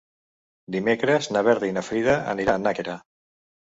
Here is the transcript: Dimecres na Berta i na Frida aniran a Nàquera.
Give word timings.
Dimecres 0.75 1.29
na 1.37 1.45
Berta 1.49 1.69
i 1.69 1.75
na 1.77 1.85
Frida 1.91 2.17
aniran 2.33 2.59
a 2.63 2.67
Nàquera. 2.67 2.97